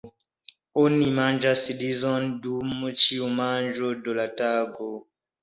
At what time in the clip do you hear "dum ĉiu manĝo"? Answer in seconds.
2.47-3.93